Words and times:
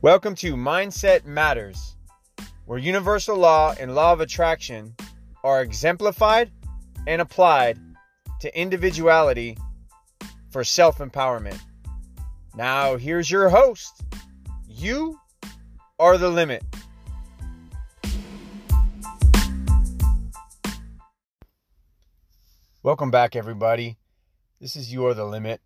Welcome 0.02 0.34
to 0.34 0.56
Mindset 0.56 1.24
Matters, 1.24 1.96
where 2.66 2.78
universal 2.78 3.38
law 3.38 3.74
and 3.80 3.94
law 3.94 4.12
of 4.12 4.20
attraction 4.20 4.94
are 5.42 5.62
exemplified 5.62 6.50
and 7.06 7.22
applied 7.22 7.78
to 8.40 8.60
individuality 8.60 9.56
for 10.50 10.62
self 10.64 10.98
empowerment. 10.98 11.58
Now, 12.54 12.98
here's 12.98 13.30
your 13.30 13.48
host. 13.48 14.02
You 14.68 15.18
are 15.98 16.18
the 16.18 16.28
limit. 16.28 16.62
Welcome 22.84 23.12
back, 23.12 23.36
everybody. 23.36 23.96
This 24.60 24.74
is 24.74 24.92
You 24.92 25.06
Are 25.06 25.14
the 25.14 25.24
Limit. 25.24 25.60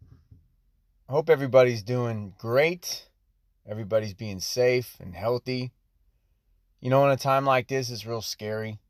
I 1.08 1.12
hope 1.12 1.30
everybody's 1.30 1.82
doing 1.82 2.34
great. 2.36 3.08
Everybody's 3.66 4.12
being 4.12 4.38
safe 4.38 4.98
and 5.00 5.14
healthy. 5.14 5.72
You 6.78 6.90
know, 6.90 7.06
in 7.06 7.10
a 7.10 7.16
time 7.16 7.46
like 7.46 7.68
this, 7.68 7.88
it's 7.88 8.04
real 8.04 8.20
scary. 8.20 8.80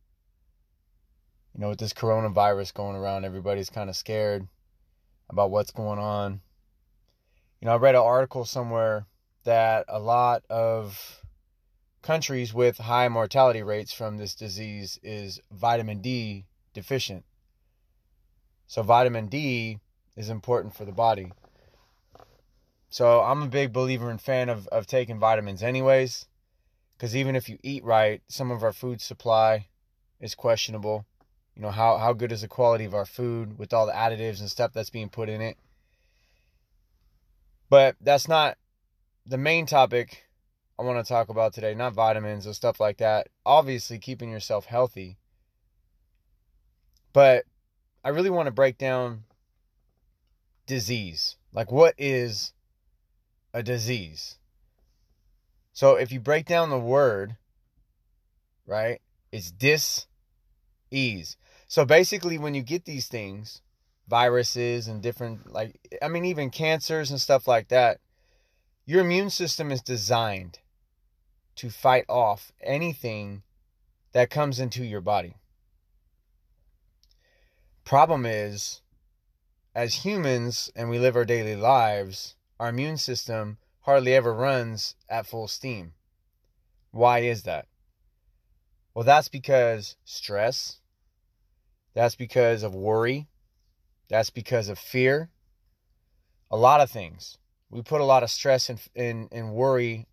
You 1.54 1.60
know, 1.60 1.68
with 1.68 1.78
this 1.78 1.92
coronavirus 1.92 2.74
going 2.74 2.96
around, 2.96 3.24
everybody's 3.24 3.70
kind 3.70 3.88
of 3.88 3.94
scared 3.94 4.48
about 5.30 5.52
what's 5.52 5.70
going 5.70 6.00
on. 6.00 6.40
You 7.60 7.66
know, 7.66 7.74
I 7.74 7.76
read 7.76 7.94
an 7.94 8.00
article 8.00 8.44
somewhere 8.44 9.06
that 9.44 9.84
a 9.86 10.00
lot 10.00 10.42
of 10.50 11.22
countries 12.02 12.52
with 12.52 12.78
high 12.78 13.08
mortality 13.08 13.62
rates 13.62 13.92
from 13.92 14.16
this 14.16 14.34
disease 14.34 14.98
is 15.04 15.38
vitamin 15.52 16.00
D 16.00 16.46
deficient. 16.74 17.24
So 18.66 18.82
vitamin 18.82 19.26
D 19.26 19.78
is 20.16 20.28
important 20.28 20.74
for 20.74 20.84
the 20.84 20.92
body. 20.92 21.32
So 22.88 23.20
I'm 23.20 23.42
a 23.42 23.48
big 23.48 23.72
believer 23.72 24.10
and 24.10 24.20
fan 24.20 24.48
of, 24.48 24.66
of 24.68 24.86
taking 24.86 25.18
vitamins 25.18 25.62
anyways. 25.62 26.26
Because 26.96 27.14
even 27.14 27.36
if 27.36 27.48
you 27.48 27.58
eat 27.62 27.84
right, 27.84 28.22
some 28.28 28.50
of 28.50 28.62
our 28.62 28.72
food 28.72 29.00
supply 29.00 29.68
is 30.20 30.34
questionable. 30.34 31.04
You 31.54 31.62
know, 31.62 31.70
how, 31.70 31.98
how 31.98 32.12
good 32.12 32.32
is 32.32 32.40
the 32.40 32.48
quality 32.48 32.84
of 32.84 32.94
our 32.94 33.04
food 33.04 33.58
with 33.58 33.72
all 33.72 33.86
the 33.86 33.92
additives 33.92 34.40
and 34.40 34.50
stuff 34.50 34.72
that's 34.72 34.90
being 34.90 35.08
put 35.08 35.28
in 35.28 35.40
it. 35.40 35.58
But 37.68 37.96
that's 38.00 38.28
not 38.28 38.56
the 39.26 39.38
main 39.38 39.66
topic 39.66 40.24
I 40.78 40.82
want 40.82 41.04
to 41.04 41.08
talk 41.08 41.28
about 41.28 41.52
today. 41.52 41.74
Not 41.74 41.94
vitamins 41.94 42.46
or 42.46 42.54
stuff 42.54 42.80
like 42.80 42.98
that. 42.98 43.28
Obviously, 43.44 43.98
keeping 43.98 44.30
yourself 44.30 44.66
healthy. 44.66 45.18
But 47.12 47.44
I 48.06 48.10
really 48.10 48.30
want 48.30 48.46
to 48.46 48.52
break 48.52 48.78
down 48.78 49.24
disease. 50.64 51.34
Like, 51.52 51.72
what 51.72 51.92
is 51.98 52.52
a 53.52 53.64
disease? 53.64 54.38
So, 55.72 55.96
if 55.96 56.12
you 56.12 56.20
break 56.20 56.46
down 56.46 56.70
the 56.70 56.78
word, 56.78 57.36
right, 58.64 59.00
it's 59.32 59.50
dis 59.50 60.06
ease. 60.88 61.36
So, 61.66 61.84
basically, 61.84 62.38
when 62.38 62.54
you 62.54 62.62
get 62.62 62.84
these 62.84 63.08
things, 63.08 63.60
viruses 64.06 64.86
and 64.86 65.02
different, 65.02 65.52
like, 65.52 65.76
I 66.00 66.06
mean, 66.06 66.26
even 66.26 66.50
cancers 66.50 67.10
and 67.10 67.20
stuff 67.20 67.48
like 67.48 67.66
that, 67.70 67.98
your 68.84 69.00
immune 69.00 69.30
system 69.30 69.72
is 69.72 69.82
designed 69.82 70.60
to 71.56 71.70
fight 71.70 72.04
off 72.08 72.52
anything 72.62 73.42
that 74.12 74.30
comes 74.30 74.60
into 74.60 74.84
your 74.84 75.00
body. 75.00 75.34
Problem 77.86 78.26
is, 78.26 78.80
as 79.72 80.04
humans 80.04 80.72
and 80.74 80.90
we 80.90 80.98
live 80.98 81.14
our 81.14 81.24
daily 81.24 81.54
lives, 81.54 82.34
our 82.58 82.70
immune 82.70 82.96
system 82.96 83.58
hardly 83.82 84.12
ever 84.12 84.34
runs 84.34 84.96
at 85.08 85.24
full 85.24 85.46
steam. 85.46 85.92
Why 86.90 87.20
is 87.20 87.44
that? 87.44 87.68
Well, 88.92 89.04
that's 89.04 89.28
because 89.28 89.94
stress, 90.04 90.80
that's 91.94 92.16
because 92.16 92.64
of 92.64 92.74
worry, 92.74 93.28
that's 94.08 94.30
because 94.30 94.68
of 94.68 94.80
fear, 94.80 95.30
a 96.50 96.56
lot 96.56 96.80
of 96.80 96.90
things. 96.90 97.38
We 97.70 97.82
put 97.82 98.00
a 98.00 98.04
lot 98.04 98.24
of 98.24 98.32
stress 98.32 98.68
and, 98.68 98.80
and, 98.96 99.28
and 99.30 99.54
worry 99.54 100.08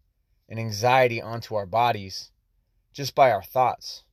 and 0.48 0.60
anxiety 0.60 1.20
onto 1.20 1.56
our 1.56 1.66
bodies 1.66 2.30
just 2.94 3.16
by 3.16 3.32
our 3.32 3.42
thoughts. 3.42 4.04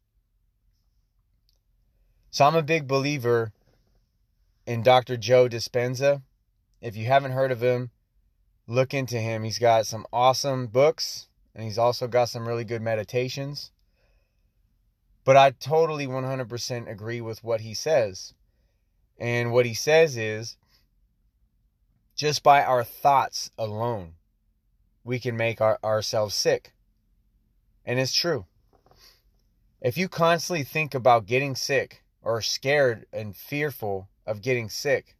So 2.30 2.44
I'm 2.44 2.54
a 2.54 2.62
big 2.62 2.86
believer 2.86 3.52
in 4.64 4.82
Dr. 4.82 5.16
Joe 5.16 5.48
Dispenza. 5.48 6.22
If 6.80 6.96
you 6.96 7.06
haven't 7.06 7.32
heard 7.32 7.50
of 7.50 7.60
him, 7.60 7.90
look 8.68 8.94
into 8.94 9.18
him. 9.18 9.42
He's 9.42 9.58
got 9.58 9.86
some 9.86 10.06
awesome 10.12 10.68
books 10.68 11.26
and 11.54 11.64
he's 11.64 11.78
also 11.78 12.06
got 12.06 12.28
some 12.28 12.46
really 12.46 12.64
good 12.64 12.82
meditations. 12.82 13.72
But 15.24 15.36
I 15.36 15.50
totally 15.50 16.06
100% 16.06 16.90
agree 16.90 17.20
with 17.20 17.42
what 17.42 17.62
he 17.62 17.74
says. 17.74 18.34
And 19.18 19.52
what 19.52 19.66
he 19.66 19.74
says 19.74 20.16
is 20.16 20.56
just 22.14 22.44
by 22.44 22.62
our 22.62 22.84
thoughts 22.84 23.50
alone, 23.58 24.14
we 25.02 25.18
can 25.18 25.36
make 25.36 25.60
our, 25.60 25.78
ourselves 25.82 26.34
sick. 26.34 26.72
And 27.84 27.98
it's 27.98 28.14
true. 28.14 28.46
If 29.80 29.98
you 29.98 30.08
constantly 30.08 30.62
think 30.62 30.94
about 30.94 31.26
getting 31.26 31.56
sick, 31.56 32.04
or 32.22 32.42
scared 32.42 33.06
and 33.12 33.34
fearful 33.36 34.08
of 34.26 34.42
getting 34.42 34.68
sick, 34.68 35.16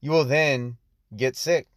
you 0.00 0.10
will 0.10 0.24
then 0.24 0.76
get 1.16 1.36
sick. 1.36 1.68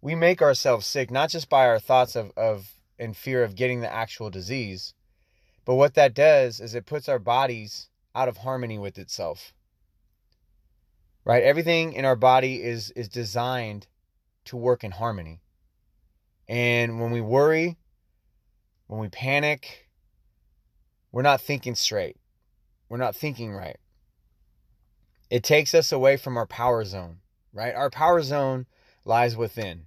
We 0.00 0.14
make 0.14 0.40
ourselves 0.40 0.86
sick 0.86 1.10
not 1.10 1.30
just 1.30 1.48
by 1.48 1.66
our 1.66 1.78
thoughts 1.78 2.16
of, 2.16 2.32
of 2.36 2.72
and 2.98 3.16
fear 3.16 3.42
of 3.42 3.56
getting 3.56 3.80
the 3.80 3.92
actual 3.92 4.30
disease, 4.30 4.94
but 5.64 5.74
what 5.74 5.94
that 5.94 6.14
does 6.14 6.60
is 6.60 6.74
it 6.74 6.86
puts 6.86 7.08
our 7.08 7.18
bodies 7.18 7.88
out 8.14 8.28
of 8.28 8.38
harmony 8.38 8.78
with 8.78 8.98
itself. 8.98 9.52
Right? 11.24 11.42
Everything 11.42 11.92
in 11.92 12.04
our 12.04 12.16
body 12.16 12.62
is 12.62 12.90
is 12.92 13.08
designed 13.08 13.86
to 14.46 14.56
work 14.56 14.82
in 14.84 14.90
harmony. 14.90 15.40
And 16.48 17.00
when 17.00 17.10
we 17.10 17.20
worry, 17.20 17.76
when 18.86 19.00
we 19.00 19.08
panic, 19.08 19.89
we're 21.12 21.22
not 21.22 21.40
thinking 21.40 21.74
straight. 21.74 22.16
We're 22.88 22.96
not 22.96 23.16
thinking 23.16 23.52
right. 23.52 23.78
It 25.30 25.44
takes 25.44 25.74
us 25.74 25.92
away 25.92 26.16
from 26.16 26.36
our 26.36 26.46
power 26.46 26.84
zone, 26.84 27.18
right? 27.52 27.74
Our 27.74 27.90
power 27.90 28.22
zone 28.22 28.66
lies 29.04 29.36
within. 29.36 29.86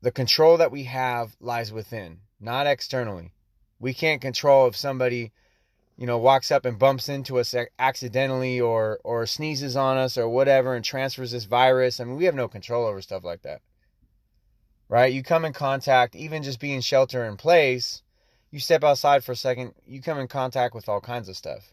The 0.00 0.12
control 0.12 0.56
that 0.56 0.72
we 0.72 0.84
have 0.84 1.36
lies 1.40 1.72
within, 1.72 2.20
not 2.40 2.66
externally. 2.66 3.32
We 3.78 3.92
can't 3.92 4.22
control 4.22 4.66
if 4.68 4.76
somebody, 4.76 5.32
you 5.96 6.06
know, 6.06 6.18
walks 6.18 6.50
up 6.50 6.64
and 6.64 6.78
bumps 6.78 7.08
into 7.08 7.38
us 7.38 7.54
accidentally 7.78 8.60
or 8.60 9.00
or 9.04 9.26
sneezes 9.26 9.76
on 9.76 9.96
us 9.96 10.16
or 10.16 10.28
whatever 10.28 10.74
and 10.74 10.84
transfers 10.84 11.32
this 11.32 11.44
virus. 11.44 12.00
I 12.00 12.04
mean, 12.04 12.16
we 12.16 12.24
have 12.26 12.34
no 12.34 12.48
control 12.48 12.86
over 12.86 13.02
stuff 13.02 13.24
like 13.24 13.42
that. 13.42 13.60
Right? 14.88 15.12
You 15.12 15.22
come 15.22 15.44
in 15.44 15.52
contact, 15.52 16.16
even 16.16 16.42
just 16.42 16.60
being 16.60 16.80
shelter 16.80 17.24
in 17.24 17.36
place, 17.36 18.02
you 18.50 18.60
step 18.60 18.82
outside 18.82 19.24
for 19.24 19.32
a 19.32 19.36
second, 19.36 19.74
you 19.86 20.02
come 20.02 20.18
in 20.18 20.28
contact 20.28 20.74
with 20.74 20.88
all 20.88 21.00
kinds 21.00 21.28
of 21.28 21.36
stuff. 21.36 21.72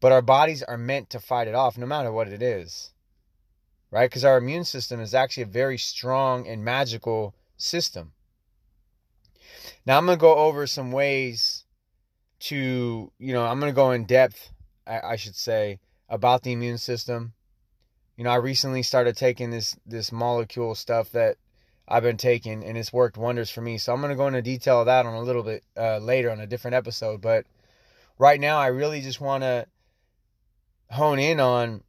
But 0.00 0.12
our 0.12 0.22
bodies 0.22 0.62
are 0.62 0.78
meant 0.78 1.10
to 1.10 1.20
fight 1.20 1.48
it 1.48 1.54
off 1.54 1.78
no 1.78 1.86
matter 1.86 2.12
what 2.12 2.28
it 2.28 2.42
is. 2.42 2.92
Right? 3.90 4.08
Because 4.08 4.24
our 4.24 4.38
immune 4.38 4.64
system 4.64 5.00
is 5.00 5.14
actually 5.14 5.42
a 5.44 5.46
very 5.46 5.76
strong 5.76 6.46
and 6.46 6.64
magical 6.64 7.34
system. 7.56 8.12
Now, 9.84 9.98
I'm 9.98 10.06
going 10.06 10.18
to 10.18 10.20
go 10.20 10.36
over 10.36 10.66
some 10.66 10.92
ways 10.92 11.64
to, 12.40 13.10
you 13.18 13.32
know, 13.32 13.44
I'm 13.44 13.58
going 13.58 13.72
to 13.72 13.76
go 13.76 13.90
in 13.90 14.04
depth, 14.04 14.50
I, 14.86 15.00
I 15.00 15.16
should 15.16 15.34
say, 15.34 15.80
about 16.08 16.42
the 16.42 16.52
immune 16.52 16.78
system. 16.78 17.32
You 18.16 18.24
know, 18.24 18.30
I 18.30 18.36
recently 18.36 18.82
started 18.82 19.16
taking 19.16 19.50
this 19.50 19.76
this 19.86 20.12
molecule 20.12 20.74
stuff 20.74 21.10
that 21.12 21.36
I've 21.90 22.04
been 22.04 22.16
taking, 22.16 22.64
and 22.64 22.78
it's 22.78 22.92
worked 22.92 23.16
wonders 23.18 23.50
for 23.50 23.60
me. 23.60 23.76
So 23.76 23.92
I'm 23.92 24.00
to 24.02 24.14
go 24.14 24.28
into 24.28 24.42
detail 24.42 24.80
of 24.80 24.86
that 24.86 25.06
on 25.06 25.14
a 25.14 25.22
little 25.22 25.42
bit 25.42 25.64
uh, 25.76 25.98
later 25.98 26.30
on 26.30 26.38
a 26.38 26.46
different 26.46 26.76
episode. 26.76 27.20
But 27.20 27.46
right 28.16 28.38
now, 28.38 28.58
I 28.58 28.68
really 28.68 29.00
just 29.00 29.20
want 29.20 29.42
to 29.42 29.66
hone 30.90 31.18
in 31.18 31.40
on 31.40 31.82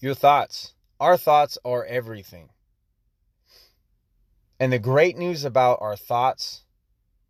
your 0.00 0.14
thoughts. 0.14 0.72
Our 0.98 1.18
thoughts 1.18 1.58
are 1.64 1.84
everything. 1.84 2.48
And 4.58 4.72
the 4.72 4.78
great 4.78 5.16
news 5.16 5.44
about 5.44 5.78
our 5.80 5.96
thoughts, 5.96 6.64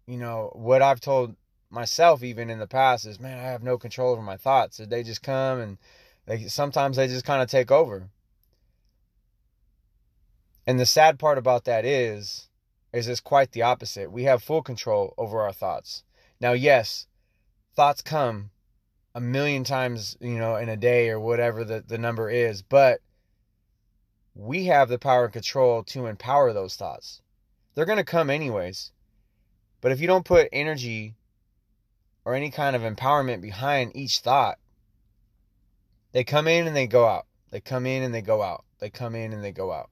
you 0.06 0.18
know, 0.18 0.52
what 0.54 0.82
I've 0.82 1.00
told 1.00 1.36
myself 1.68 2.22
even 2.22 2.50
in 2.50 2.58
the 2.58 2.66
past 2.66 3.06
is, 3.06 3.20
man, 3.20 3.38
I 3.38 3.42
have 3.42 3.62
no 3.62 3.78
control 3.78 4.12
over 4.12 4.22
my 4.22 4.36
thoughts. 4.36 4.78
They 4.78 5.02
just 5.02 5.22
come 5.22 5.60
and 5.60 5.78
they 6.26 6.46
sometimes 6.46 6.96
they 6.96 7.06
just 7.08 7.24
kind 7.24 7.42
of 7.42 7.48
take 7.48 7.70
over. 7.70 8.08
And 10.70 10.78
the 10.78 10.86
sad 10.86 11.18
part 11.18 11.36
about 11.36 11.64
that 11.64 11.84
is 11.84 12.48
is 12.92 13.08
it's 13.08 13.18
quite 13.18 13.50
the 13.50 13.62
opposite. 13.62 14.12
We 14.12 14.22
have 14.22 14.40
full 14.40 14.62
control 14.62 15.14
over 15.18 15.40
our 15.40 15.52
thoughts. 15.52 16.04
Now, 16.40 16.52
yes, 16.52 17.08
thoughts 17.74 18.02
come 18.02 18.50
a 19.12 19.20
million 19.20 19.64
times, 19.64 20.16
you 20.20 20.38
know, 20.38 20.54
in 20.54 20.68
a 20.68 20.76
day 20.76 21.10
or 21.10 21.18
whatever 21.18 21.64
the, 21.64 21.82
the 21.84 21.98
number 21.98 22.30
is, 22.30 22.62
but 22.62 23.00
we 24.36 24.66
have 24.66 24.88
the 24.88 24.96
power 25.00 25.24
and 25.24 25.32
control 25.32 25.82
to 25.82 26.06
empower 26.06 26.52
those 26.52 26.76
thoughts. 26.76 27.20
They're 27.74 27.84
going 27.84 27.98
to 27.98 28.04
come 28.04 28.30
anyways. 28.30 28.92
But 29.80 29.90
if 29.90 30.00
you 30.00 30.06
don't 30.06 30.24
put 30.24 30.50
energy 30.52 31.16
or 32.24 32.36
any 32.36 32.52
kind 32.52 32.76
of 32.76 32.82
empowerment 32.82 33.40
behind 33.40 33.96
each 33.96 34.20
thought, 34.20 34.60
they 36.12 36.22
come 36.22 36.46
in 36.46 36.68
and 36.68 36.76
they 36.76 36.86
go 36.86 37.08
out. 37.08 37.26
They 37.50 37.60
come 37.60 37.86
in 37.86 38.04
and 38.04 38.14
they 38.14 38.22
go 38.22 38.40
out. 38.40 38.64
They 38.78 38.88
come 38.88 39.16
in 39.16 39.32
and 39.32 39.42
they 39.42 39.50
go 39.50 39.72
out. 39.72 39.90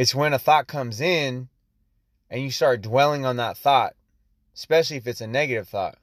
It's 0.00 0.14
when 0.14 0.32
a 0.32 0.38
thought 0.38 0.66
comes 0.66 1.02
in 1.02 1.50
and 2.30 2.40
you 2.40 2.50
start 2.50 2.80
dwelling 2.80 3.26
on 3.26 3.36
that 3.36 3.58
thought, 3.58 3.92
especially 4.54 4.96
if 4.96 5.06
it's 5.06 5.20
a 5.20 5.26
negative 5.26 5.68
thought. 5.68 5.98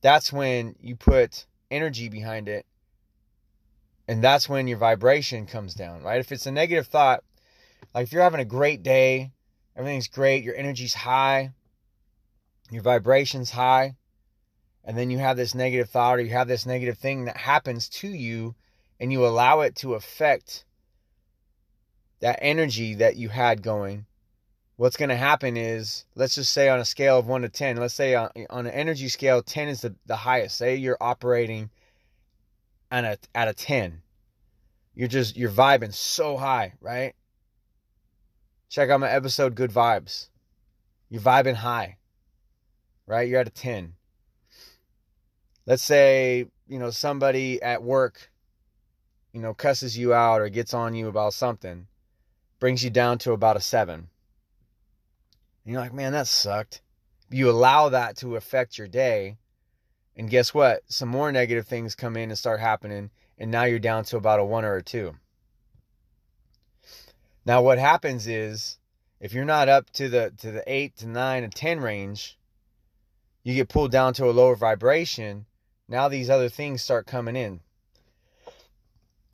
That's 0.00 0.32
when 0.32 0.74
you 0.80 0.96
put 0.96 1.44
energy 1.70 2.08
behind 2.08 2.48
it. 2.48 2.64
And 4.08 4.24
that's 4.24 4.48
when 4.48 4.66
your 4.66 4.78
vibration 4.78 5.44
comes 5.44 5.74
down, 5.74 6.02
right? 6.04 6.20
If 6.20 6.32
it's 6.32 6.46
a 6.46 6.50
negative 6.50 6.86
thought, 6.86 7.22
like 7.94 8.04
if 8.04 8.14
you're 8.14 8.22
having 8.22 8.40
a 8.40 8.46
great 8.46 8.82
day, 8.82 9.32
everything's 9.76 10.08
great, 10.08 10.42
your 10.42 10.56
energy's 10.56 10.94
high, 10.94 11.52
your 12.70 12.80
vibration's 12.80 13.50
high, 13.50 13.94
and 14.84 14.96
then 14.96 15.10
you 15.10 15.18
have 15.18 15.36
this 15.36 15.54
negative 15.54 15.90
thought 15.90 16.16
or 16.16 16.22
you 16.22 16.30
have 16.30 16.48
this 16.48 16.64
negative 16.64 16.96
thing 16.96 17.26
that 17.26 17.36
happens 17.36 17.90
to 17.90 18.08
you 18.08 18.54
and 18.98 19.12
you 19.12 19.26
allow 19.26 19.60
it 19.60 19.76
to 19.76 19.92
affect 19.92 20.64
that 22.20 22.38
energy 22.40 22.94
that 22.94 23.16
you 23.16 23.28
had 23.28 23.62
going 23.62 24.06
what's 24.76 24.96
going 24.96 25.08
to 25.08 25.16
happen 25.16 25.56
is 25.56 26.04
let's 26.14 26.34
just 26.34 26.52
say 26.52 26.68
on 26.68 26.80
a 26.80 26.84
scale 26.84 27.18
of 27.18 27.26
1 27.26 27.42
to 27.42 27.48
10 27.48 27.76
let's 27.76 27.94
say 27.94 28.14
on, 28.14 28.30
on 28.50 28.66
an 28.66 28.72
energy 28.72 29.08
scale 29.08 29.42
10 29.42 29.68
is 29.68 29.80
the, 29.82 29.94
the 30.06 30.16
highest. 30.16 30.56
Say 30.56 30.76
you're 30.76 30.96
operating 31.00 31.70
at 32.90 33.04
a, 33.04 33.18
at 33.34 33.48
a 33.48 33.54
10 33.54 34.02
you're 34.94 35.08
just 35.08 35.36
you're 35.36 35.50
vibing 35.50 35.92
so 35.92 36.36
high 36.36 36.74
right? 36.80 37.14
Check 38.68 38.90
out 38.90 39.00
my 39.00 39.10
episode 39.10 39.54
good 39.54 39.70
vibes. 39.70 40.28
You're 41.08 41.22
vibing 41.22 41.54
high 41.54 41.98
right? 43.06 43.28
You're 43.28 43.40
at 43.40 43.48
a 43.48 43.50
10 43.50 43.94
let's 45.66 45.84
say 45.84 46.46
you 46.66 46.78
know 46.78 46.90
somebody 46.90 47.62
at 47.62 47.82
work 47.82 48.30
you 49.32 49.40
know 49.40 49.54
cusses 49.54 49.96
you 49.96 50.12
out 50.12 50.40
or 50.40 50.48
gets 50.48 50.74
on 50.74 50.94
you 50.94 51.08
about 51.08 51.32
something 51.32 51.86
brings 52.64 52.82
you 52.82 52.88
down 52.88 53.18
to 53.18 53.32
about 53.32 53.58
a 53.58 53.60
7 53.60 53.94
and 53.94 54.08
you're 55.66 55.82
like 55.82 55.92
man 55.92 56.12
that 56.12 56.26
sucked. 56.26 56.80
You 57.28 57.50
allow 57.50 57.90
that 57.90 58.16
to 58.16 58.36
affect 58.36 58.78
your 58.78 58.88
day 58.88 59.36
and 60.16 60.30
guess 60.30 60.54
what? 60.54 60.80
Some 60.86 61.10
more 61.10 61.30
negative 61.30 61.66
things 61.66 61.94
come 61.94 62.16
in 62.16 62.30
and 62.30 62.38
start 62.38 62.60
happening 62.60 63.10
and 63.36 63.50
now 63.50 63.64
you're 63.64 63.78
down 63.78 64.04
to 64.04 64.16
about 64.16 64.40
a 64.40 64.44
1 64.46 64.64
or 64.64 64.76
a 64.76 64.82
2 64.82 65.14
now 67.44 67.60
what 67.60 67.76
happens 67.76 68.26
is 68.26 68.78
if 69.20 69.34
you're 69.34 69.44
not 69.44 69.68
up 69.68 69.90
to 69.90 70.08
the 70.08 70.32
to 70.38 70.50
the 70.50 70.64
8 70.66 70.96
to 70.96 71.06
9 71.06 71.44
and 71.44 71.54
10 71.54 71.80
range 71.80 72.38
you 73.42 73.54
get 73.54 73.68
pulled 73.68 73.92
down 73.92 74.14
to 74.14 74.24
a 74.24 74.32
lower 74.32 74.56
vibration. 74.56 75.44
Now 75.86 76.08
these 76.08 76.30
other 76.30 76.48
things 76.48 76.80
start 76.80 77.06
coming 77.06 77.36
in. 77.36 77.60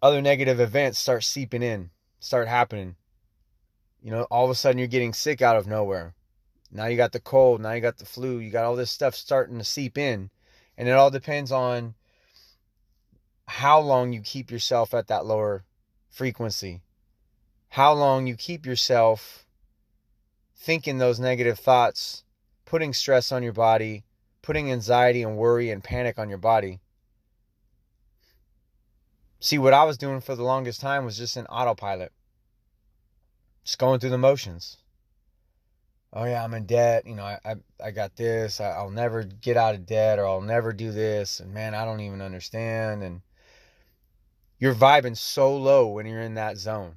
Other 0.03 0.21
negative 0.21 0.59
events 0.59 0.99
start 0.99 1.23
seeping 1.23 1.63
in, 1.63 1.91
start 2.19 2.49
happening. 2.49 2.97
You 4.03 4.11
know, 4.11 4.23
all 4.31 4.45
of 4.45 4.51
a 4.51 4.55
sudden 4.55 4.79
you're 4.79 4.89
getting 4.89 5.13
sick 5.13 5.43
out 5.43 5.57
of 5.57 5.67
nowhere. 5.67 6.15
Now 6.73 6.87
you 6.87 6.97
got 6.97 7.13
the 7.13 7.21
cold, 7.21 7.61
now 7.61 7.73
you 7.73 7.81
got 7.81 7.99
the 7.99 8.05
flu, 8.05 8.39
you 8.39 8.51
got 8.51 8.65
all 8.65 8.77
this 8.77 8.91
stuff 8.91 9.15
starting 9.15 9.59
to 9.59 9.65
seep 9.65 9.99
in. 9.99 10.31
And 10.79 10.89
it 10.89 10.93
all 10.93 11.11
depends 11.11 11.53
on 11.53 11.95
how 13.47 13.81
long 13.81 14.13
you 14.13 14.21
keep 14.21 14.51
yourself 14.51 14.95
at 14.95 15.09
that 15.09 15.27
lower 15.27 15.65
frequency. 16.09 16.83
How 17.71 17.93
long 17.93 18.27
you 18.27 18.37
keep 18.37 18.65
yourself 18.65 19.45
thinking 20.57 20.99
those 20.99 21.19
negative 21.19 21.59
thoughts, 21.59 22.23
putting 22.65 22.93
stress 22.93 23.33
on 23.33 23.43
your 23.43 23.53
body, 23.53 24.05
putting 24.43 24.71
anxiety 24.71 25.23
and 25.23 25.37
worry 25.37 25.71
and 25.71 25.83
panic 25.83 26.19
on 26.19 26.29
your 26.29 26.39
body. 26.39 26.81
See, 29.41 29.59
what 29.59 29.73
I 29.73 29.85
was 29.85 29.97
doing 29.97 30.21
for 30.21 30.35
the 30.35 30.43
longest 30.43 30.81
time 30.81 31.05
was 31.05 31.17
just 31.17 31.37
an 31.37 31.47
autopilot, 31.47 32.13
just 33.65 33.79
going 33.79 34.01
through 34.01 34.11
the 34.11 34.19
motions. 34.19 34.77
Oh 36.13 36.25
yeah, 36.25 36.43
I'm 36.43 36.55
in 36.55 36.67
debt. 36.67 37.07
You 37.07 37.15
know, 37.15 37.25
I 37.25 37.39
I, 37.45 37.55
I 37.83 37.91
got 37.91 38.17
this. 38.17 38.61
I, 38.61 38.71
I'll 38.71 38.91
never 38.91 39.23
get 39.23 39.57
out 39.57 39.75
of 39.75 39.87
debt, 39.87 40.19
or 40.19 40.27
I'll 40.27 40.41
never 40.41 40.73
do 40.73 40.91
this. 40.91 41.41
And 41.41 41.55
man, 41.55 41.75
I 41.75 41.85
don't 41.85 42.01
even 42.01 42.21
understand. 42.21 43.03
And 43.03 43.21
you're 44.59 44.75
vibing 44.75 45.17
so 45.17 45.57
low 45.57 45.89
when 45.89 46.07
you're 46.07 46.21
in 46.21 46.35
that 46.35 46.59
zone. 46.59 46.95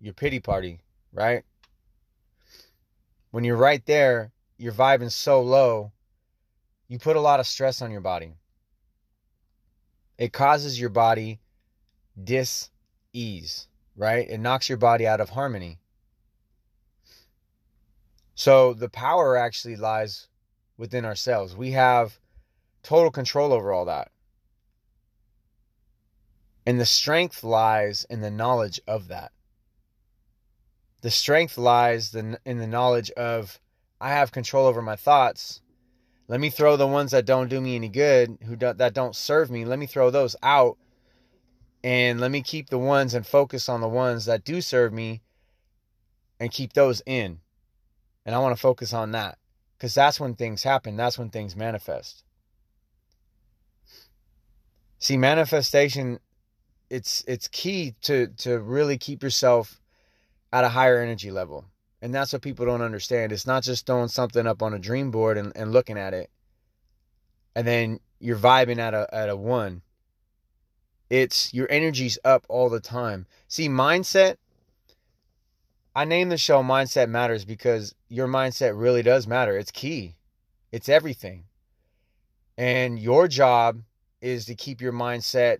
Your 0.00 0.14
pity 0.14 0.40
party, 0.40 0.80
right? 1.12 1.42
When 3.30 3.44
you're 3.44 3.56
right 3.56 3.84
there, 3.84 4.32
you're 4.56 4.72
vibing 4.72 5.12
so 5.12 5.42
low 5.42 5.92
you 6.88 6.98
put 6.98 7.16
a 7.16 7.20
lot 7.20 7.38
of 7.38 7.46
stress 7.46 7.82
on 7.82 7.90
your 7.90 8.00
body. 8.00 8.34
It 10.16 10.32
causes 10.32 10.80
your 10.80 10.88
body 10.88 11.38
dis 12.22 12.70
ease, 13.12 13.68
right? 13.94 14.28
It 14.28 14.40
knocks 14.40 14.68
your 14.68 14.78
body 14.78 15.06
out 15.06 15.20
of 15.20 15.28
harmony. 15.28 15.78
So 18.38 18.72
the 18.72 18.88
power 18.88 19.36
actually 19.36 19.74
lies 19.74 20.28
within 20.76 21.04
ourselves. 21.04 21.56
We 21.56 21.72
have 21.72 22.18
total 22.84 23.10
control 23.10 23.52
over 23.52 23.72
all 23.72 23.86
that. 23.86 24.12
And 26.64 26.78
the 26.78 26.86
strength 26.86 27.42
lies 27.42 28.06
in 28.08 28.20
the 28.20 28.30
knowledge 28.30 28.80
of 28.86 29.08
that. 29.08 29.32
The 31.00 31.10
strength 31.10 31.58
lies 31.58 32.14
in 32.14 32.38
the 32.44 32.66
knowledge 32.66 33.10
of 33.10 33.58
I 34.00 34.10
have 34.10 34.30
control 34.30 34.66
over 34.66 34.82
my 34.82 34.94
thoughts 34.96 35.60
let 36.28 36.40
me 36.40 36.50
throw 36.50 36.76
the 36.76 36.86
ones 36.86 37.12
that 37.12 37.24
don't 37.24 37.48
do 37.48 37.58
me 37.58 37.74
any 37.74 37.88
good, 37.88 38.36
who 38.44 38.54
do, 38.54 38.74
that 38.74 38.92
don't 38.92 39.16
serve 39.16 39.50
me. 39.50 39.64
Let 39.64 39.78
me 39.78 39.86
throw 39.86 40.10
those 40.10 40.36
out, 40.42 40.76
and 41.82 42.20
let 42.20 42.30
me 42.30 42.42
keep 42.42 42.68
the 42.68 42.78
ones 42.78 43.14
and 43.14 43.26
focus 43.26 43.66
on 43.66 43.80
the 43.80 43.88
ones 43.88 44.26
that 44.26 44.44
do 44.44 44.60
serve 44.60 44.92
me, 44.92 45.22
and 46.38 46.52
keep 46.52 46.74
those 46.74 47.00
in. 47.06 47.40
And 48.28 48.34
I 48.34 48.40
want 48.40 48.54
to 48.54 48.60
focus 48.60 48.92
on 48.92 49.12
that 49.12 49.38
because 49.78 49.94
that's 49.94 50.20
when 50.20 50.34
things 50.34 50.62
happen. 50.62 50.98
That's 50.98 51.18
when 51.18 51.30
things 51.30 51.56
manifest. 51.56 52.24
See, 54.98 55.16
manifestation, 55.16 56.18
it's 56.90 57.24
it's 57.26 57.48
key 57.48 57.94
to 58.02 58.26
to 58.36 58.58
really 58.58 58.98
keep 58.98 59.22
yourself 59.22 59.80
at 60.52 60.62
a 60.62 60.68
higher 60.68 61.00
energy 61.00 61.30
level. 61.30 61.64
And 62.02 62.14
that's 62.14 62.34
what 62.34 62.42
people 62.42 62.66
don't 62.66 62.82
understand. 62.82 63.32
It's 63.32 63.46
not 63.46 63.62
just 63.62 63.86
throwing 63.86 64.08
something 64.08 64.46
up 64.46 64.62
on 64.62 64.74
a 64.74 64.78
dream 64.78 65.10
board 65.10 65.38
and, 65.38 65.50
and 65.56 65.72
looking 65.72 65.96
at 65.96 66.12
it. 66.12 66.28
And 67.54 67.66
then 67.66 67.98
you're 68.20 68.36
vibing 68.36 68.76
at 68.76 68.92
a 68.92 69.08
at 69.10 69.30
a 69.30 69.36
one. 69.38 69.80
It's 71.08 71.54
your 71.54 71.66
energy's 71.70 72.18
up 72.26 72.44
all 72.50 72.68
the 72.68 72.78
time. 72.78 73.26
See, 73.48 73.70
mindset. 73.70 74.36
I 75.98 76.04
named 76.04 76.30
the 76.30 76.38
show 76.38 76.62
Mindset 76.62 77.08
Matters 77.08 77.44
because 77.44 77.92
your 78.08 78.28
mindset 78.28 78.80
really 78.80 79.02
does 79.02 79.26
matter. 79.26 79.58
It's 79.58 79.72
key. 79.72 80.14
It's 80.70 80.88
everything. 80.88 81.46
And 82.56 83.00
your 83.00 83.26
job 83.26 83.82
is 84.20 84.44
to 84.44 84.54
keep 84.54 84.80
your 84.80 84.92
mindset 84.92 85.58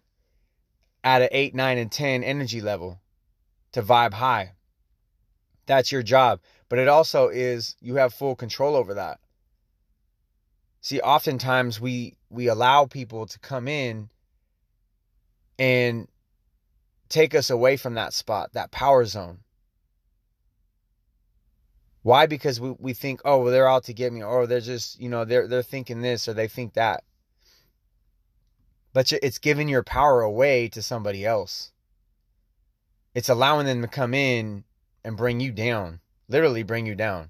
at 1.03 1.23
an 1.23 1.29
8, 1.33 1.57
9, 1.57 1.79
and 1.79 1.91
10 1.91 2.23
energy 2.23 2.61
level 2.61 3.01
to 3.73 3.83
vibe 3.83 4.13
high. 4.13 4.53
That's 5.67 5.91
your 5.91 6.05
job. 6.05 6.39
But 6.69 6.79
it 6.79 6.87
also 6.87 7.31
is 7.31 7.75
you 7.81 7.97
have 7.97 8.15
full 8.15 8.37
control 8.37 8.77
over 8.77 8.95
that. 8.95 9.19
See, 10.83 11.01
oftentimes 11.01 11.81
we 11.81 12.15
we 12.31 12.47
allow 12.47 12.87
people 12.87 13.27
to 13.27 13.41
come 13.41 13.67
in 13.67 14.09
and 15.59 16.07
take 17.09 17.35
us 17.35 17.51
away 17.51 17.77
from 17.77 17.95
that 17.95 18.13
spot, 18.13 18.53
that 18.53 18.71
power 18.71 19.05
zone. 19.05 19.41
Why? 22.09 22.25
Because 22.25 22.59
we, 22.59 22.71
we 22.79 22.95
think, 22.95 23.21
oh, 23.27 23.43
well, 23.43 23.53
they're 23.53 23.69
out 23.69 23.85
to 23.85 23.93
get 23.93 24.15
me, 24.15 24.23
or 24.23 24.47
they're 24.47 24.63
just, 24.63 24.99
you 24.99 25.11
know, 25.11 25.27
they're 25.27 25.47
they're 25.47 25.63
thinking 25.63 26.01
this 26.01 26.27
or 26.27 26.33
they 26.33 26.49
think 26.49 26.73
that. 26.73 27.05
But 28.95 29.13
it's 29.13 29.37
giving 29.37 29.69
your 29.69 29.83
power 29.83 30.23
away 30.23 30.69
to 30.69 30.81
somebody 30.81 31.27
else. 31.27 31.71
It's 33.15 33.29
allowing 33.29 33.67
them 33.67 33.83
to 33.83 33.89
come 33.89 34.15
in 34.15 34.65
and 35.05 35.19
bring 35.19 35.39
you 35.41 35.53
down, 35.53 36.01
literally 36.29 36.63
bring 36.63 36.87
you 36.87 36.95
down 36.95 37.29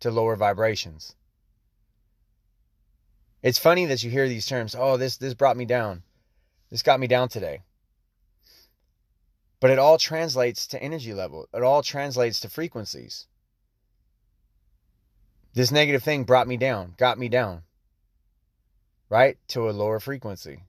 to 0.00 0.10
lower 0.10 0.36
vibrations. 0.36 1.14
It's 3.42 3.58
funny 3.58 3.84
that 3.84 4.02
you 4.02 4.08
hear 4.10 4.26
these 4.26 4.46
terms, 4.46 4.74
oh, 4.74 4.96
this 4.96 5.18
this 5.18 5.34
brought 5.34 5.58
me 5.58 5.66
down. 5.66 6.02
This 6.70 6.82
got 6.82 6.98
me 6.98 7.08
down 7.08 7.28
today. 7.28 7.60
But 9.60 9.68
it 9.68 9.78
all 9.78 9.98
translates 9.98 10.66
to 10.68 10.82
energy 10.82 11.12
level. 11.12 11.46
It 11.52 11.62
all 11.62 11.82
translates 11.82 12.40
to 12.40 12.48
frequencies. 12.48 13.26
This 15.56 15.72
negative 15.72 16.02
thing 16.02 16.24
brought 16.24 16.46
me 16.46 16.58
down, 16.58 16.92
got 16.98 17.18
me 17.18 17.30
down. 17.30 17.62
Right? 19.08 19.38
To 19.48 19.70
a 19.70 19.72
lower 19.72 19.98
frequency. 19.98 20.64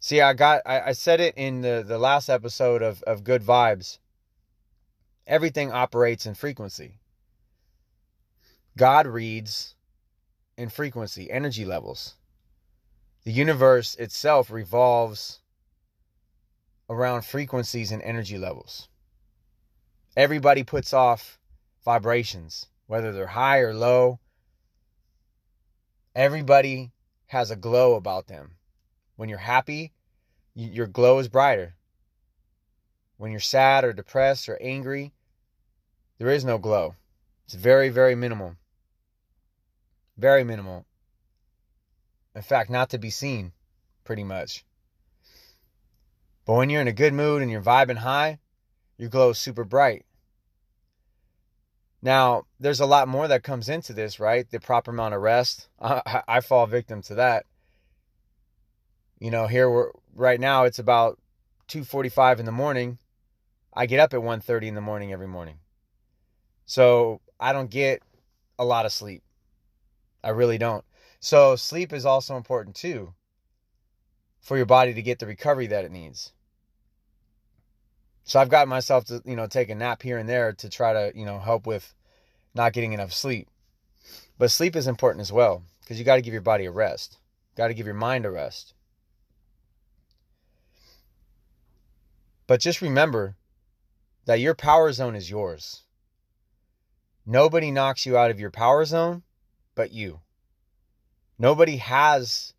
See, 0.00 0.20
I 0.20 0.32
got 0.32 0.62
I, 0.66 0.80
I 0.80 0.92
said 0.92 1.20
it 1.20 1.34
in 1.36 1.60
the, 1.60 1.84
the 1.86 1.96
last 1.96 2.28
episode 2.28 2.82
of, 2.82 3.04
of 3.04 3.22
Good 3.22 3.44
Vibes. 3.44 3.98
Everything 5.28 5.70
operates 5.70 6.26
in 6.26 6.34
frequency. 6.34 6.98
God 8.76 9.06
reads 9.06 9.76
in 10.56 10.70
frequency, 10.70 11.30
energy 11.30 11.64
levels. 11.64 12.16
The 13.22 13.30
universe 13.30 13.94
itself 13.94 14.50
revolves 14.50 15.38
around 16.90 17.24
frequencies 17.24 17.92
and 17.92 18.02
energy 18.02 18.38
levels. 18.38 18.88
Everybody 20.16 20.64
puts 20.64 20.92
off 20.92 21.38
vibrations, 21.84 22.66
whether 22.88 23.12
they're 23.12 23.28
high 23.28 23.60
or 23.60 23.72
low. 23.72 24.18
Everybody 26.16 26.90
has 27.26 27.52
a 27.52 27.56
glow 27.56 27.94
about 27.94 28.26
them. 28.26 28.56
When 29.14 29.28
you're 29.28 29.38
happy, 29.38 29.92
your 30.54 30.88
glow 30.88 31.20
is 31.20 31.28
brighter. 31.28 31.76
When 33.18 33.30
you're 33.30 33.40
sad 33.40 33.84
or 33.84 33.92
depressed 33.92 34.48
or 34.48 34.60
angry, 34.60 35.12
there 36.18 36.30
is 36.30 36.44
no 36.44 36.58
glow. 36.58 36.96
It's 37.44 37.54
very, 37.54 37.90
very 37.90 38.14
minimal. 38.14 38.56
Very 40.16 40.42
minimal. 40.42 40.84
In 42.34 42.42
fact, 42.42 42.70
not 42.70 42.90
to 42.90 42.98
be 42.98 43.10
seen, 43.10 43.52
pretty 44.04 44.24
much. 44.24 44.64
But 46.46 46.54
when 46.54 46.70
you're 46.70 46.80
in 46.80 46.88
a 46.88 46.92
good 46.92 47.12
mood 47.12 47.42
and 47.42 47.50
you're 47.50 47.60
vibing 47.60 47.98
high, 47.98 48.38
your 48.96 49.10
glow 49.10 49.30
is 49.30 49.38
super 49.38 49.64
bright. 49.64 50.06
Now, 52.00 52.47
there's 52.60 52.80
a 52.80 52.86
lot 52.86 53.08
more 53.08 53.28
that 53.28 53.42
comes 53.42 53.68
into 53.68 53.92
this, 53.92 54.18
right? 54.18 54.48
The 54.50 54.60
proper 54.60 54.90
amount 54.90 55.14
of 55.14 55.22
rest. 55.22 55.68
I, 55.80 56.22
I 56.26 56.40
fall 56.40 56.66
victim 56.66 57.02
to 57.02 57.14
that. 57.16 57.46
You 59.18 59.30
know, 59.30 59.46
here 59.46 59.68
we're 59.68 59.90
right 60.14 60.40
now 60.40 60.64
it's 60.64 60.78
about 60.78 61.18
2:45 61.68 62.40
in 62.40 62.46
the 62.46 62.52
morning. 62.52 62.98
I 63.74 63.86
get 63.86 64.00
up 64.00 64.14
at 64.14 64.20
1:30 64.20 64.68
in 64.68 64.74
the 64.74 64.80
morning 64.80 65.12
every 65.12 65.28
morning. 65.28 65.58
So, 66.66 67.20
I 67.40 67.52
don't 67.52 67.70
get 67.70 68.02
a 68.58 68.64
lot 68.64 68.84
of 68.84 68.92
sleep. 68.92 69.22
I 70.22 70.30
really 70.30 70.58
don't. 70.58 70.84
So, 71.18 71.56
sleep 71.56 71.92
is 71.92 72.04
also 72.04 72.36
important 72.36 72.76
too 72.76 73.14
for 74.40 74.56
your 74.56 74.66
body 74.66 74.94
to 74.94 75.02
get 75.02 75.18
the 75.18 75.26
recovery 75.26 75.66
that 75.68 75.84
it 75.84 75.90
needs. 75.90 76.32
So 78.24 78.38
I've 78.38 78.50
got 78.50 78.68
myself 78.68 79.06
to, 79.06 79.22
you 79.24 79.36
know, 79.36 79.46
take 79.46 79.70
a 79.70 79.74
nap 79.74 80.02
here 80.02 80.18
and 80.18 80.28
there 80.28 80.52
to 80.52 80.68
try 80.68 80.92
to, 80.92 81.12
you 81.14 81.24
know, 81.24 81.38
help 81.38 81.66
with 81.66 81.94
not 82.54 82.72
getting 82.72 82.92
enough 82.92 83.12
sleep. 83.12 83.48
But 84.38 84.50
sleep 84.50 84.76
is 84.76 84.86
important 84.86 85.20
as 85.20 85.32
well 85.32 85.62
because 85.80 85.98
you 85.98 86.04
got 86.04 86.16
to 86.16 86.22
give 86.22 86.32
your 86.32 86.42
body 86.42 86.64
a 86.66 86.70
rest. 86.70 87.18
Got 87.56 87.68
to 87.68 87.74
give 87.74 87.86
your 87.86 87.94
mind 87.94 88.24
a 88.24 88.30
rest. 88.30 88.74
But 92.46 92.60
just 92.60 92.80
remember 92.80 93.36
that 94.24 94.40
your 94.40 94.54
power 94.54 94.92
zone 94.92 95.14
is 95.14 95.30
yours. 95.30 95.82
Nobody 97.26 97.70
knocks 97.70 98.06
you 98.06 98.16
out 98.16 98.30
of 98.30 98.40
your 98.40 98.50
power 98.50 98.84
zone 98.84 99.22
but 99.74 99.92
you. 99.92 100.20
Nobody 101.38 101.76
has 101.76 102.52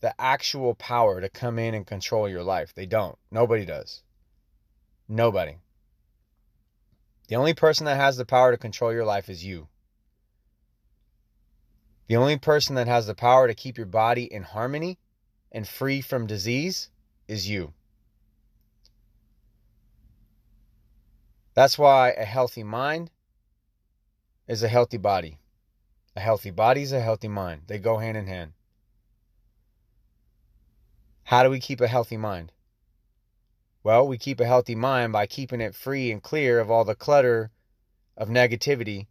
the 0.00 0.18
actual 0.20 0.74
power 0.74 1.20
to 1.20 1.28
come 1.28 1.58
in 1.58 1.74
and 1.74 1.86
control 1.86 2.28
your 2.28 2.42
life. 2.42 2.74
They 2.74 2.86
don't. 2.86 3.16
Nobody 3.30 3.64
does. 3.64 4.02
Nobody. 5.08 5.58
The 7.28 7.36
only 7.36 7.54
person 7.54 7.86
that 7.86 7.96
has 7.96 8.16
the 8.16 8.26
power 8.26 8.50
to 8.52 8.58
control 8.58 8.92
your 8.92 9.04
life 9.04 9.28
is 9.28 9.44
you. 9.44 9.68
The 12.06 12.16
only 12.16 12.36
person 12.38 12.74
that 12.74 12.86
has 12.86 13.06
the 13.06 13.14
power 13.14 13.46
to 13.46 13.54
keep 13.54 13.78
your 13.78 13.86
body 13.86 14.24
in 14.24 14.42
harmony 14.42 14.98
and 15.50 15.66
free 15.66 16.02
from 16.02 16.26
disease 16.26 16.90
is 17.26 17.48
you. 17.48 17.72
That's 21.54 21.78
why 21.78 22.10
a 22.10 22.24
healthy 22.24 22.64
mind 22.64 23.10
is 24.46 24.62
a 24.62 24.68
healthy 24.68 24.98
body. 24.98 25.38
A 26.16 26.20
healthy 26.20 26.50
body 26.50 26.82
is 26.82 26.92
a 26.92 27.00
healthy 27.00 27.28
mind. 27.28 27.62
They 27.68 27.78
go 27.78 27.98
hand 27.98 28.16
in 28.16 28.26
hand. 28.26 28.52
How 31.22 31.42
do 31.42 31.48
we 31.48 31.58
keep 31.58 31.80
a 31.80 31.88
healthy 31.88 32.18
mind? 32.18 32.52
Well, 33.84 34.08
we 34.08 34.16
keep 34.16 34.40
a 34.40 34.46
healthy 34.46 34.74
mind 34.74 35.12
by 35.12 35.26
keeping 35.26 35.60
it 35.60 35.74
free 35.74 36.10
and 36.10 36.22
clear 36.22 36.58
of 36.58 36.70
all 36.70 36.86
the 36.86 36.94
clutter 36.94 37.50
of 38.16 38.30
negativity 38.30 39.08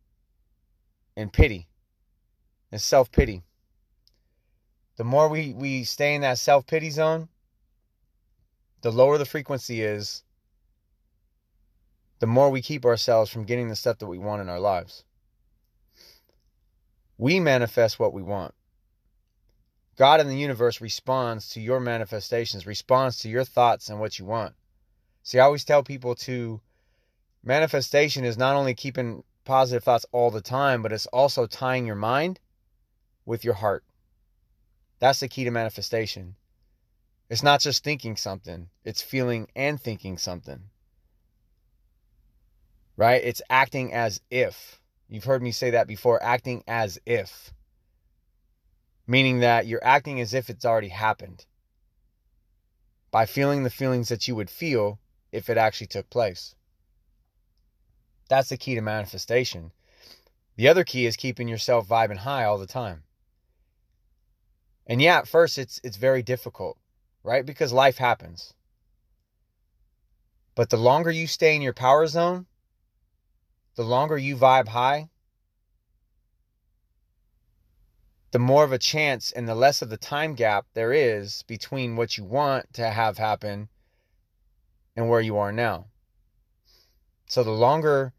and 1.15 1.31
pity 1.31 1.67
and 2.71 2.81
self 2.81 3.11
pity. 3.11 3.43
The 4.97 5.03
more 5.03 5.29
we, 5.29 5.53
we 5.53 5.83
stay 5.83 6.15
in 6.15 6.21
that 6.21 6.39
self 6.39 6.65
pity 6.65 6.89
zone, 6.89 7.29
the 8.81 8.91
lower 8.91 9.19
the 9.19 9.25
frequency 9.25 9.83
is, 9.83 10.23
the 12.17 12.25
more 12.25 12.49
we 12.49 12.63
keep 12.63 12.83
ourselves 12.83 13.29
from 13.29 13.43
getting 13.43 13.69
the 13.69 13.75
stuff 13.75 13.99
that 13.99 14.07
we 14.07 14.17
want 14.17 14.41
in 14.41 14.49
our 14.49 14.59
lives. 14.59 15.03
We 17.19 17.39
manifest 17.39 17.99
what 17.99 18.11
we 18.11 18.23
want. 18.23 18.55
God 19.97 20.19
in 20.19 20.27
the 20.27 20.35
universe 20.35 20.81
responds 20.81 21.49
to 21.49 21.61
your 21.61 21.79
manifestations, 21.79 22.65
responds 22.65 23.19
to 23.19 23.29
your 23.29 23.43
thoughts 23.43 23.89
and 23.89 23.99
what 23.99 24.17
you 24.17 24.25
want. 24.25 24.55
See, 25.23 25.39
I 25.39 25.45
always 25.45 25.63
tell 25.63 25.83
people 25.83 26.15
to 26.15 26.59
manifestation 27.43 28.25
is 28.25 28.37
not 28.37 28.55
only 28.57 28.73
keeping 28.73 29.23
positive 29.45 29.83
thoughts 29.83 30.05
all 30.11 30.31
the 30.31 30.41
time, 30.41 30.83
but 30.83 30.91
it's 30.91 31.05
also 31.07 31.47
tying 31.47 31.85
your 31.85 31.95
mind 31.95 32.39
with 33.25 33.45
your 33.45 33.53
heart. 33.53 33.85
That's 34.99 35.21
the 35.21 35.29
key 35.29 35.45
to 35.45 35.51
manifestation. 35.51 36.35
It's 37.29 37.43
not 37.43 37.61
just 37.61 37.83
thinking 37.83 38.17
something, 38.17 38.69
it's 38.83 39.01
feeling 39.01 39.47
and 39.55 39.81
thinking 39.81 40.17
something. 40.17 40.69
Right? 42.95 43.23
It's 43.23 43.41
acting 43.49 43.93
as 43.93 44.21
if. 44.29 44.79
You've 45.09 45.23
heard 45.23 45.41
me 45.41 45.51
say 45.51 45.71
that 45.71 45.87
before 45.87 46.21
acting 46.21 46.63
as 46.67 46.99
if. 47.05 47.53
Meaning 49.07 49.39
that 49.39 49.67
you're 49.67 49.83
acting 49.83 50.19
as 50.19 50.33
if 50.33 50.49
it's 50.49 50.65
already 50.65 50.89
happened. 50.89 51.45
By 53.09 53.25
feeling 53.25 53.63
the 53.63 53.69
feelings 53.69 54.09
that 54.09 54.27
you 54.27 54.35
would 54.35 54.49
feel 54.49 54.99
if 55.33 55.49
it 55.49 55.57
actually 55.57 55.87
took 55.87 56.09
place. 56.09 56.55
That's 58.29 58.49
the 58.49 58.57
key 58.57 58.75
to 58.75 58.81
manifestation. 58.81 59.71
The 60.55 60.67
other 60.67 60.83
key 60.83 61.07
is 61.07 61.17
keeping 61.17 61.47
yourself 61.47 61.87
vibing 61.87 62.17
high 62.17 62.45
all 62.45 62.59
the 62.59 62.67
time. 62.67 63.03
And 64.85 65.01
yeah, 65.01 65.17
at 65.17 65.27
first 65.27 65.57
it's 65.57 65.81
it's 65.83 65.97
very 65.97 66.21
difficult, 66.21 66.77
right? 67.23 67.45
Because 67.45 67.73
life 67.73 67.97
happens. 67.97 68.53
But 70.55 70.69
the 70.69 70.77
longer 70.77 71.09
you 71.09 71.25
stay 71.25 71.55
in 71.55 71.63
your 71.63 71.73
power 71.73 72.05
zone, 72.05 72.45
the 73.75 73.83
longer 73.83 74.17
you 74.17 74.37
vibe 74.37 74.67
high, 74.67 75.09
the 78.29 78.39
more 78.39 78.63
of 78.63 78.71
a 78.71 78.77
chance 78.77 79.31
and 79.31 79.47
the 79.47 79.55
less 79.55 79.81
of 79.81 79.89
the 79.89 79.97
time 79.97 80.35
gap 80.35 80.67
there 80.75 80.93
is 80.93 81.43
between 81.43 81.95
what 81.95 82.17
you 82.17 82.23
want 82.23 82.71
to 82.73 82.91
have 82.91 83.17
happen 83.17 83.69
and 84.95 85.09
where 85.09 85.21
you 85.21 85.37
are 85.37 85.51
now. 85.51 85.87
So 87.27 87.43
the 87.43 87.51
longer 87.51 88.13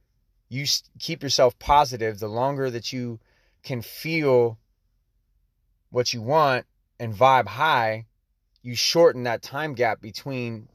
you 0.49 0.67
keep 0.99 1.23
yourself 1.23 1.59
positive, 1.59 2.19
the 2.19 2.29
longer 2.29 2.71
that 2.71 2.93
you 2.93 3.21
can 3.63 3.83
feel 3.83 4.59
what 5.91 6.13
you 6.13 6.21
want 6.21 6.67
and 6.99 7.15
vibe 7.15 7.47
high, 7.47 8.07
you 8.63 8.75
shorten 8.75 9.25
that 9.25 9.43
time 9.43 9.75
gap 9.75 10.01
between 10.01 10.69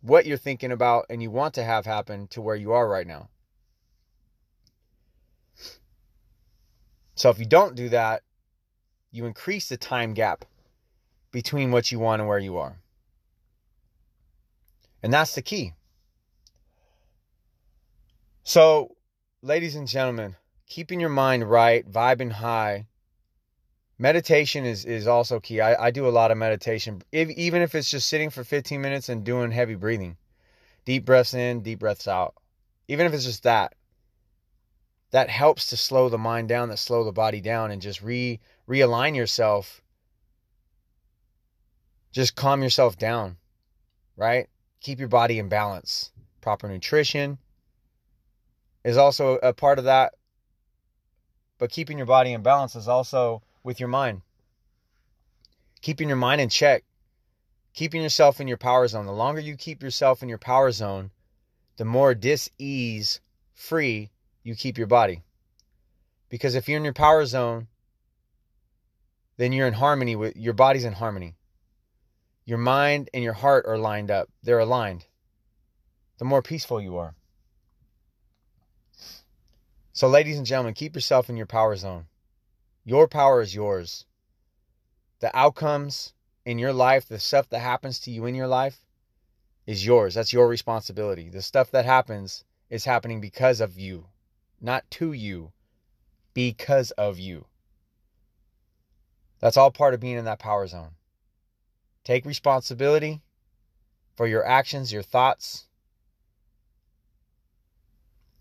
what 0.00 0.26
you're 0.26 0.36
thinking 0.36 0.72
about 0.72 1.06
and 1.08 1.22
you 1.22 1.30
want 1.30 1.54
to 1.54 1.64
have 1.64 1.86
happen 1.86 2.26
to 2.28 2.40
where 2.40 2.56
you 2.56 2.72
are 2.72 2.88
right 2.88 3.06
now. 3.06 3.28
So 7.14 7.30
if 7.30 7.38
you 7.38 7.46
don't 7.46 7.76
do 7.76 7.88
that, 7.90 8.22
you 9.12 9.26
increase 9.26 9.68
the 9.68 9.76
time 9.76 10.14
gap 10.14 10.44
between 11.30 11.70
what 11.70 11.92
you 11.92 11.98
want 11.98 12.20
and 12.20 12.28
where 12.28 12.38
you 12.38 12.56
are. 12.56 12.81
And 15.02 15.12
that's 15.12 15.34
the 15.34 15.42
key. 15.42 15.72
So 18.44 18.96
ladies 19.42 19.74
and 19.74 19.88
gentlemen, 19.88 20.36
keeping 20.66 21.00
your 21.00 21.10
mind 21.10 21.48
right, 21.48 21.90
vibing 21.90 22.32
high. 22.32 22.86
Meditation 23.98 24.64
is, 24.64 24.84
is 24.84 25.06
also 25.06 25.38
key. 25.38 25.60
I, 25.60 25.86
I 25.86 25.90
do 25.90 26.08
a 26.08 26.10
lot 26.10 26.30
of 26.30 26.38
meditation, 26.38 27.02
if, 27.12 27.30
even 27.30 27.62
if 27.62 27.74
it's 27.74 27.90
just 27.90 28.08
sitting 28.08 28.30
for 28.30 28.42
15 28.42 28.80
minutes 28.80 29.08
and 29.08 29.24
doing 29.24 29.50
heavy 29.50 29.74
breathing. 29.74 30.16
Deep 30.84 31.04
breaths 31.04 31.34
in, 31.34 31.62
deep 31.62 31.78
breaths 31.78 32.08
out. 32.08 32.34
Even 32.88 33.06
if 33.06 33.12
it's 33.12 33.24
just 33.24 33.44
that, 33.44 33.74
that 35.12 35.30
helps 35.30 35.66
to 35.70 35.76
slow 35.76 36.08
the 36.08 36.18
mind 36.18 36.48
down, 36.48 36.70
that 36.70 36.78
slow 36.78 37.04
the 37.04 37.12
body 37.12 37.40
down, 37.40 37.70
and 37.70 37.82
just 37.82 38.02
re 38.02 38.40
realign 38.68 39.14
yourself. 39.14 39.82
Just 42.12 42.34
calm 42.34 42.62
yourself 42.62 42.96
down, 42.96 43.36
right? 44.16 44.48
Keep 44.82 44.98
your 44.98 45.08
body 45.08 45.38
in 45.38 45.48
balance. 45.48 46.10
Proper 46.40 46.68
nutrition 46.68 47.38
is 48.84 48.96
also 48.96 49.34
a 49.36 49.52
part 49.52 49.78
of 49.78 49.84
that. 49.84 50.14
But 51.58 51.70
keeping 51.70 51.98
your 51.98 52.06
body 52.06 52.32
in 52.32 52.42
balance 52.42 52.74
is 52.74 52.88
also 52.88 53.42
with 53.62 53.78
your 53.78 53.88
mind. 53.88 54.22
Keeping 55.80 56.08
your 56.08 56.16
mind 56.16 56.40
in 56.40 56.48
check. 56.48 56.82
Keeping 57.74 58.02
yourself 58.02 58.40
in 58.40 58.48
your 58.48 58.56
power 58.56 58.88
zone. 58.88 59.06
The 59.06 59.12
longer 59.12 59.40
you 59.40 59.56
keep 59.56 59.82
yourself 59.82 60.22
in 60.22 60.28
your 60.28 60.38
power 60.38 60.72
zone, 60.72 61.12
the 61.76 61.84
more 61.84 62.14
dis 62.14 62.50
ease 62.58 63.20
free 63.54 64.10
you 64.42 64.56
keep 64.56 64.78
your 64.78 64.88
body. 64.88 65.22
Because 66.28 66.56
if 66.56 66.68
you're 66.68 66.78
in 66.78 66.84
your 66.84 66.92
power 66.92 67.24
zone, 67.24 67.68
then 69.36 69.52
you're 69.52 69.68
in 69.68 69.74
harmony 69.74 70.16
with 70.16 70.36
your 70.36 70.54
body's 70.54 70.84
in 70.84 70.92
harmony. 70.92 71.36
Your 72.44 72.58
mind 72.58 73.08
and 73.14 73.22
your 73.22 73.32
heart 73.34 73.66
are 73.66 73.78
lined 73.78 74.10
up, 74.10 74.28
they're 74.42 74.58
aligned. 74.58 75.06
The 76.18 76.24
more 76.24 76.42
peaceful 76.42 76.80
you 76.80 76.96
are. 76.96 77.14
So, 79.92 80.08
ladies 80.08 80.38
and 80.38 80.46
gentlemen, 80.46 80.74
keep 80.74 80.94
yourself 80.94 81.28
in 81.28 81.36
your 81.36 81.46
power 81.46 81.76
zone. 81.76 82.06
Your 82.84 83.06
power 83.06 83.42
is 83.42 83.54
yours. 83.54 84.06
The 85.20 85.36
outcomes 85.36 86.14
in 86.44 86.58
your 86.58 86.72
life, 86.72 87.06
the 87.06 87.20
stuff 87.20 87.48
that 87.50 87.60
happens 87.60 88.00
to 88.00 88.10
you 88.10 88.26
in 88.26 88.34
your 88.34 88.48
life, 88.48 88.84
is 89.66 89.86
yours. 89.86 90.14
That's 90.14 90.32
your 90.32 90.48
responsibility. 90.48 91.28
The 91.28 91.42
stuff 91.42 91.70
that 91.70 91.84
happens 91.84 92.44
is 92.70 92.84
happening 92.84 93.20
because 93.20 93.60
of 93.60 93.78
you, 93.78 94.06
not 94.60 94.90
to 94.92 95.12
you, 95.12 95.52
because 96.34 96.90
of 96.92 97.18
you. 97.18 97.46
That's 99.38 99.56
all 99.56 99.70
part 99.70 99.94
of 99.94 100.00
being 100.00 100.16
in 100.16 100.24
that 100.24 100.38
power 100.38 100.66
zone. 100.66 100.92
Take 102.04 102.24
responsibility 102.24 103.20
for 104.16 104.26
your 104.26 104.44
actions, 104.44 104.92
your 104.92 105.02
thoughts, 105.02 105.66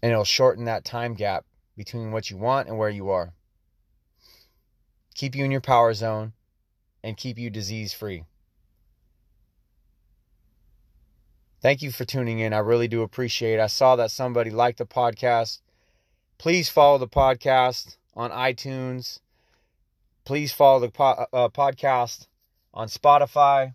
and 0.02 0.12
it'll 0.12 0.24
shorten 0.24 0.66
that 0.66 0.84
time 0.84 1.14
gap 1.14 1.46
between 1.78 2.12
what 2.12 2.30
you 2.30 2.38
want 2.38 2.68
and 2.68 2.78
where 2.78 2.90
you 2.90 3.10
are. 3.10 3.34
Keep 5.14 5.36
you 5.36 5.46
in 5.46 5.52
your 5.52 5.62
power 5.62 5.94
zone 5.94 6.34
and 7.04 7.18
keep 7.18 7.38
you 7.38 7.50
disease 7.50 7.94
free. 7.94 8.24
Thank 11.62 11.84
you 11.84 11.92
for 11.92 12.06
tuning 12.06 12.40
in. 12.40 12.54
I 12.54 12.58
really 12.58 12.88
do 12.88 13.04
appreciate 13.04 13.56
it. 13.56 13.60
I 13.60 13.68
saw 13.68 13.96
that 13.96 14.10
somebody 14.10 14.50
liked 14.50 14.80
the 14.80 14.86
podcast. 14.86 15.60
Please 16.40 16.70
follow 16.70 16.98
the 16.98 17.08
podcast 17.08 17.98
on 18.16 18.32
iTunes. 18.32 19.20
Please 20.26 20.52
follow 20.52 20.80
the 20.80 20.90
po- 20.90 21.28
uh, 21.32 21.50
podcast 21.50 22.26
on 22.74 22.88
Spotify. 22.88 23.74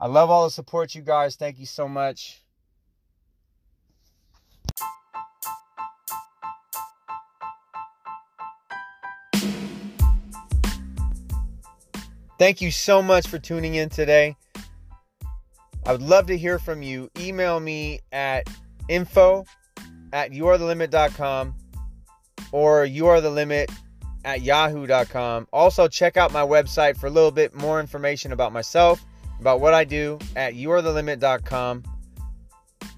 I 0.00 0.06
love 0.06 0.30
all 0.30 0.44
the 0.44 0.50
support, 0.50 0.94
you 0.94 1.02
guys. 1.02 1.36
Thank 1.36 1.58
you 1.58 1.66
so 1.66 1.88
much. 1.88 2.40
Thank 12.38 12.60
you 12.60 12.70
so 12.72 13.00
much 13.00 13.28
for 13.28 13.38
tuning 13.38 13.76
in 13.76 13.88
today. 13.88 14.36
I 15.86 15.92
would 15.92 16.02
love 16.02 16.26
to 16.26 16.36
hear 16.36 16.58
from 16.58 16.82
you. 16.82 17.10
Email 17.18 17.60
me 17.60 18.00
at 18.10 18.48
info 18.88 19.44
at 20.12 20.32
youarethelimit.com 20.32 21.54
or 22.52 22.86
youarethelimit 22.86 23.70
at 24.24 24.42
yahoo.com. 24.42 25.48
Also, 25.52 25.88
check 25.88 26.16
out 26.16 26.32
my 26.32 26.42
website 26.42 26.96
for 26.96 27.06
a 27.06 27.10
little 27.10 27.30
bit 27.30 27.54
more 27.54 27.80
information 27.80 28.32
about 28.32 28.52
myself, 28.52 29.04
about 29.40 29.60
what 29.60 29.74
I 29.74 29.84
do 29.84 30.18
at 30.36 30.54
youarethelimit.com. 30.54 31.84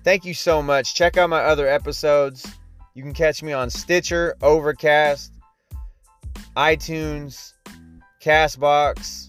Thank 0.05 0.25
you 0.25 0.35
so 0.35 0.63
much. 0.63 0.95
Check 0.95 1.17
out 1.17 1.31
my 1.31 1.41
other 1.41 1.67
episodes. 1.67 2.47
You 2.95 3.03
can 3.03 3.13
catch 3.13 3.43
me 3.43 3.53
on 3.53 3.71
Stitcher, 3.71 4.37
Overcast, 4.41 5.33
iTunes, 6.57 7.53
Castbox, 8.23 9.29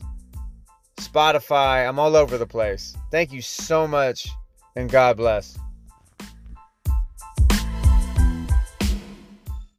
Spotify. 0.98 1.88
I'm 1.88 2.00
all 2.00 2.16
over 2.16 2.38
the 2.38 2.48
place. 2.48 2.96
Thank 3.12 3.32
you 3.34 3.42
so 3.42 3.88
much, 3.88 4.28
and 4.76 4.90
God 4.90 5.18
bless. 5.18 5.58